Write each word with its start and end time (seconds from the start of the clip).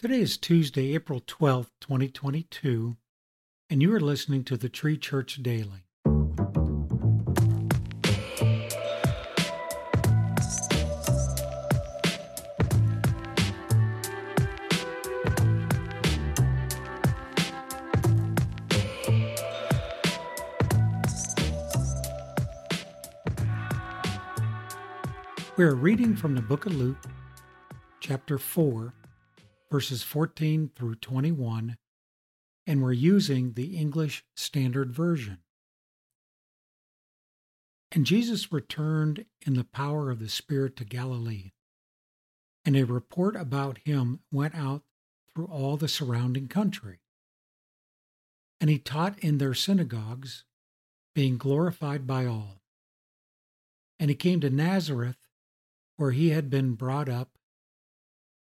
Today 0.00 0.20
is 0.20 0.38
Tuesday, 0.38 0.94
April 0.94 1.20
12th, 1.20 1.70
2022, 1.80 2.96
and 3.68 3.82
you 3.82 3.92
are 3.92 3.98
listening 3.98 4.44
to 4.44 4.56
the 4.56 4.68
Tree 4.68 4.96
Church 4.96 5.42
Daily. 5.42 5.86
We 25.56 25.64
are 25.64 25.74
reading 25.74 26.14
from 26.14 26.36
the 26.36 26.40
book 26.40 26.66
of 26.66 26.76
Luke, 26.76 26.98
chapter 27.98 28.38
4, 28.38 28.94
verses 29.70 30.02
14 30.02 30.70
through 30.74 30.94
21, 30.96 31.76
and 32.66 32.82
we're 32.82 32.92
using 32.92 33.52
the 33.52 33.76
English 33.76 34.24
Standard 34.36 34.92
Version. 34.92 35.38
And 37.92 38.04
Jesus 38.04 38.52
returned 38.52 39.24
in 39.46 39.54
the 39.54 39.64
power 39.64 40.10
of 40.10 40.20
the 40.20 40.28
Spirit 40.28 40.76
to 40.76 40.84
Galilee, 40.84 41.52
and 42.64 42.76
a 42.76 42.84
report 42.84 43.36
about 43.36 43.78
him 43.78 44.20
went 44.30 44.54
out 44.54 44.82
through 45.34 45.46
all 45.46 45.76
the 45.76 45.88
surrounding 45.88 46.48
country. 46.48 47.00
And 48.60 48.68
he 48.68 48.78
taught 48.78 49.18
in 49.20 49.38
their 49.38 49.54
synagogues, 49.54 50.44
being 51.14 51.38
glorified 51.38 52.06
by 52.06 52.26
all. 52.26 52.62
And 53.98 54.10
he 54.10 54.16
came 54.16 54.40
to 54.40 54.50
Nazareth, 54.50 55.16
where 55.96 56.10
he 56.12 56.30
had 56.30 56.50
been 56.50 56.74
brought 56.74 57.08
up 57.08 57.37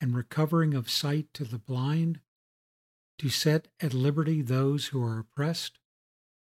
and 0.00 0.14
recovering 0.14 0.74
of 0.74 0.90
sight 0.90 1.32
to 1.34 1.44
the 1.44 1.58
blind, 1.58 2.20
to 3.18 3.28
set 3.28 3.68
at 3.80 3.92
liberty 3.92 4.40
those 4.40 4.86
who 4.86 5.02
are 5.02 5.18
oppressed, 5.18 5.78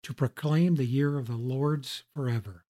to 0.03 0.13
proclaim 0.13 0.77
the 0.77 0.85
year 0.85 1.19
of 1.19 1.27
the 1.27 1.37
Lord's 1.37 2.05
forever. 2.15 2.65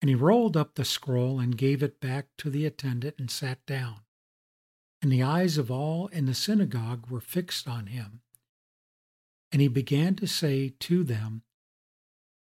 And 0.00 0.08
he 0.08 0.14
rolled 0.14 0.56
up 0.56 0.74
the 0.74 0.84
scroll 0.84 1.40
and 1.40 1.58
gave 1.58 1.82
it 1.82 2.00
back 2.00 2.28
to 2.38 2.50
the 2.50 2.66
attendant 2.66 3.16
and 3.18 3.30
sat 3.30 3.64
down. 3.66 4.00
And 5.02 5.10
the 5.10 5.22
eyes 5.22 5.58
of 5.58 5.70
all 5.70 6.08
in 6.08 6.26
the 6.26 6.34
synagogue 6.34 7.10
were 7.10 7.20
fixed 7.20 7.68
on 7.68 7.86
him. 7.86 8.20
And 9.50 9.62
he 9.62 9.68
began 9.68 10.14
to 10.16 10.26
say 10.26 10.74
to 10.80 11.04
them, 11.04 11.42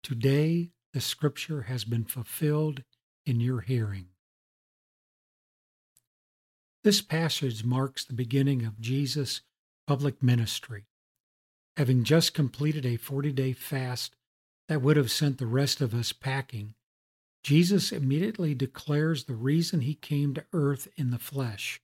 Today 0.03 0.71
the 0.93 1.01
scripture 1.01 1.63
has 1.63 1.83
been 1.83 2.05
fulfilled 2.05 2.83
in 3.25 3.39
your 3.39 3.61
hearing. 3.61 4.07
This 6.83 7.01
passage 7.01 7.65
marks 7.65 8.05
the 8.05 8.13
beginning 8.13 8.65
of 8.65 8.79
Jesus' 8.79 9.41
public 9.85 10.23
ministry. 10.23 10.85
Having 11.75 12.05
just 12.05 12.33
completed 12.33 12.85
a 12.85 12.95
40 12.95 13.33
day 13.33 13.51
fast 13.51 14.15
that 14.69 14.81
would 14.81 14.95
have 14.95 15.11
sent 15.11 15.39
the 15.39 15.47
rest 15.47 15.81
of 15.81 15.93
us 15.93 16.13
packing, 16.13 16.75
Jesus 17.43 17.91
immediately 17.91 18.53
declares 18.53 19.25
the 19.25 19.35
reason 19.35 19.81
he 19.81 19.93
came 19.93 20.33
to 20.33 20.45
earth 20.53 20.87
in 20.95 21.11
the 21.11 21.19
flesh. 21.19 21.81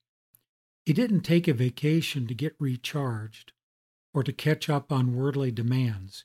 He 0.86 0.94
didn't 0.94 1.22
take 1.22 1.48
a 1.48 1.54
vacation 1.54 2.28
to 2.28 2.34
get 2.34 2.56
recharged 2.60 3.52
or 4.14 4.24
to 4.24 4.32
catch 4.32 4.70
up 4.70 4.92
on 4.92 5.16
worldly 5.16 5.52
demands. 5.52 6.24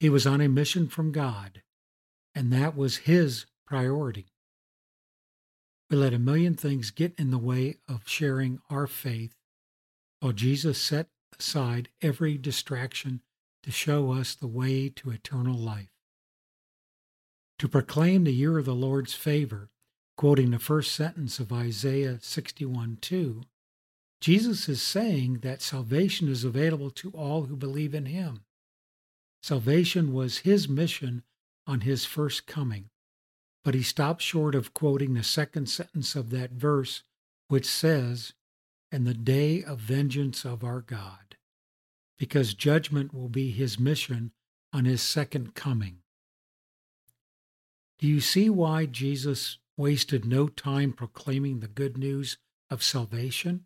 He 0.00 0.10
was 0.10 0.26
on 0.26 0.42
a 0.42 0.48
mission 0.48 0.88
from 0.88 1.12
God, 1.12 1.62
and 2.34 2.52
that 2.52 2.76
was 2.76 2.98
his 2.98 3.46
priority. 3.66 4.26
We 5.88 5.96
let 5.96 6.14
a 6.14 6.18
million 6.18 6.54
things 6.54 6.90
get 6.90 7.14
in 7.16 7.30
the 7.30 7.38
way 7.38 7.76
of 7.88 8.08
sharing 8.08 8.58
our 8.68 8.88
faith, 8.88 9.36
while 10.18 10.32
Jesus 10.32 10.80
set 10.80 11.08
aside 11.38 11.90
every 12.02 12.36
distraction 12.38 13.20
to 13.62 13.70
show 13.70 14.12
us 14.12 14.34
the 14.34 14.48
way 14.48 14.88
to 14.88 15.10
eternal 15.10 15.56
life. 15.56 15.90
To 17.60 17.68
proclaim 17.68 18.24
the 18.24 18.34
year 18.34 18.58
of 18.58 18.64
the 18.64 18.74
Lord's 18.74 19.14
favor, 19.14 19.70
quoting 20.16 20.50
the 20.50 20.58
first 20.58 20.92
sentence 20.92 21.38
of 21.38 21.52
Isaiah 21.52 22.18
61 22.20 22.98
2, 23.00 23.42
Jesus 24.20 24.68
is 24.68 24.82
saying 24.82 25.40
that 25.42 25.62
salvation 25.62 26.28
is 26.28 26.42
available 26.42 26.90
to 26.90 27.10
all 27.10 27.44
who 27.44 27.56
believe 27.56 27.94
in 27.94 28.06
him. 28.06 28.44
Salvation 29.42 30.12
was 30.12 30.38
his 30.38 30.68
mission 30.68 31.22
on 31.66 31.82
his 31.82 32.04
first 32.04 32.46
coming 32.46 32.90
but 33.66 33.74
he 33.74 33.82
stops 33.82 34.22
short 34.22 34.54
of 34.54 34.72
quoting 34.72 35.14
the 35.14 35.24
second 35.24 35.68
sentence 35.68 36.14
of 36.14 36.30
that 36.30 36.52
verse, 36.52 37.02
which 37.48 37.66
says, 37.66 38.32
And 38.92 39.04
the 39.04 39.12
day 39.12 39.64
of 39.64 39.80
vengeance 39.80 40.44
of 40.44 40.62
our 40.62 40.80
God, 40.80 41.34
because 42.16 42.54
judgment 42.54 43.12
will 43.12 43.28
be 43.28 43.50
his 43.50 43.76
mission 43.76 44.30
on 44.72 44.84
his 44.84 45.02
second 45.02 45.56
coming. 45.56 45.98
Do 47.98 48.06
you 48.06 48.20
see 48.20 48.48
why 48.48 48.86
Jesus 48.86 49.58
wasted 49.76 50.24
no 50.24 50.46
time 50.46 50.92
proclaiming 50.92 51.58
the 51.58 51.66
good 51.66 51.98
news 51.98 52.38
of 52.70 52.84
salvation? 52.84 53.64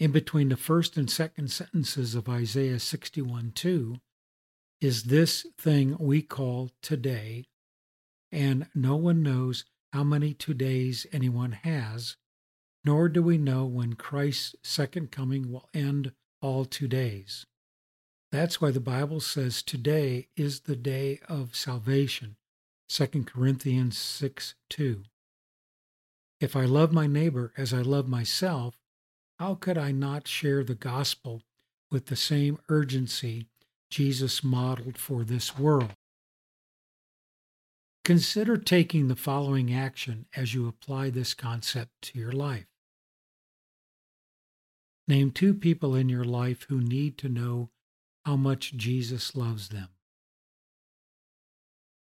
In 0.00 0.10
between 0.10 0.48
the 0.48 0.56
first 0.56 0.96
and 0.96 1.10
second 1.10 1.50
sentences 1.50 2.14
of 2.14 2.30
Isaiah 2.30 2.80
61 2.80 3.52
2 3.54 3.96
is 4.80 5.02
this 5.02 5.44
thing 5.58 5.98
we 6.00 6.22
call 6.22 6.70
today 6.80 7.44
and 8.36 8.66
no 8.74 8.96
one 8.96 9.22
knows 9.22 9.64
how 9.94 10.04
many 10.04 10.34
two 10.34 10.52
days 10.52 11.06
anyone 11.10 11.52
has, 11.52 12.16
nor 12.84 13.08
do 13.08 13.22
we 13.22 13.38
know 13.38 13.64
when 13.64 13.94
Christ's 13.94 14.54
second 14.62 15.10
coming 15.10 15.50
will 15.50 15.70
end 15.72 16.12
all 16.42 16.66
two 16.66 16.86
days. 16.86 17.46
That's 18.30 18.60
why 18.60 18.72
the 18.72 18.80
Bible 18.80 19.20
says 19.20 19.62
today 19.62 20.28
is 20.36 20.60
the 20.60 20.76
day 20.76 21.18
of 21.30 21.56
salvation. 21.56 22.36
2 22.90 23.24
Corinthians 23.24 23.96
6 23.96 24.54
2. 24.68 25.04
If 26.38 26.54
I 26.54 26.66
love 26.66 26.92
my 26.92 27.06
neighbor 27.06 27.54
as 27.56 27.72
I 27.72 27.80
love 27.80 28.06
myself, 28.06 28.78
how 29.38 29.54
could 29.54 29.78
I 29.78 29.92
not 29.92 30.28
share 30.28 30.62
the 30.62 30.74
gospel 30.74 31.42
with 31.90 32.06
the 32.06 32.16
same 32.16 32.58
urgency 32.68 33.46
Jesus 33.88 34.44
modeled 34.44 34.98
for 34.98 35.24
this 35.24 35.58
world? 35.58 35.94
Consider 38.06 38.56
taking 38.56 39.08
the 39.08 39.16
following 39.16 39.74
action 39.74 40.26
as 40.36 40.54
you 40.54 40.68
apply 40.68 41.10
this 41.10 41.34
concept 41.34 41.90
to 42.02 42.16
your 42.16 42.30
life. 42.30 42.68
Name 45.08 45.32
two 45.32 45.52
people 45.52 45.96
in 45.96 46.08
your 46.08 46.22
life 46.22 46.66
who 46.68 46.80
need 46.80 47.18
to 47.18 47.28
know 47.28 47.70
how 48.24 48.36
much 48.36 48.76
Jesus 48.76 49.34
loves 49.34 49.70
them. 49.70 49.88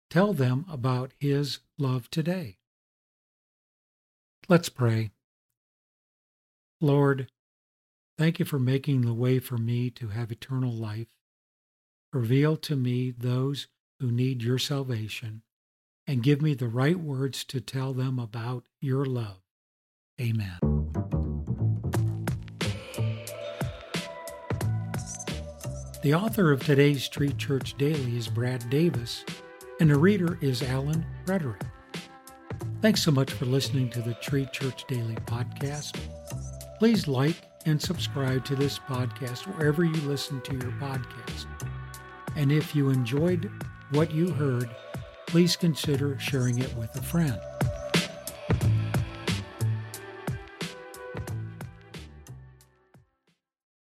Tell 0.09 0.33
them 0.33 0.65
about 0.67 1.11
His 1.19 1.59
love 1.77 2.09
today. 2.09 2.57
Let's 4.49 4.69
pray. 4.69 5.11
Lord, 6.81 7.29
thank 8.17 8.39
you 8.39 8.45
for 8.45 8.57
making 8.57 9.01
the 9.01 9.13
way 9.13 9.37
for 9.37 9.59
me 9.59 9.91
to 9.91 10.07
have 10.07 10.31
eternal 10.31 10.73
life. 10.73 11.09
Reveal 12.11 12.57
to 12.57 12.75
me 12.75 13.11
those 13.11 13.67
who 13.99 14.11
need 14.11 14.41
your 14.41 14.57
salvation 14.57 15.43
and 16.07 16.23
give 16.23 16.41
me 16.41 16.53
the 16.53 16.67
right 16.67 16.99
words 16.99 17.43
to 17.45 17.61
tell 17.61 17.93
them 17.93 18.19
about 18.19 18.65
your 18.79 19.05
love. 19.05 19.41
Amen. 20.19 20.59
The 26.03 26.13
author 26.13 26.51
of 26.51 26.65
today's 26.65 27.07
Tree 27.07 27.31
Church 27.33 27.77
Daily 27.77 28.17
is 28.17 28.27
Brad 28.27 28.69
Davis, 28.69 29.23
and 29.79 29.89
the 29.89 29.97
reader 29.97 30.37
is 30.41 30.61
Alan 30.61 31.05
Frederick. 31.25 31.61
Thanks 32.81 33.01
so 33.01 33.11
much 33.11 33.31
for 33.31 33.45
listening 33.45 33.89
to 33.91 34.01
the 34.01 34.13
Tree 34.15 34.45
Church 34.51 34.83
Daily 34.89 35.15
podcast. 35.15 35.97
Please 36.77 37.07
like 37.07 37.37
and 37.65 37.81
subscribe 37.81 38.43
to 38.43 38.57
this 38.57 38.77
podcast 38.77 39.47
wherever 39.47 39.85
you 39.85 39.95
listen 40.01 40.41
to 40.41 40.51
your 40.51 40.73
podcast. 40.73 41.45
And 42.35 42.51
if 42.51 42.75
you 42.75 42.89
enjoyed 42.89 43.49
what 43.91 44.11
you 44.11 44.31
heard, 44.31 44.69
please 45.33 45.55
consider 45.55 46.15
sharing 46.19 46.59
it 46.59 46.71
with 46.77 46.95
a 46.95 47.01
friend. 47.01 47.41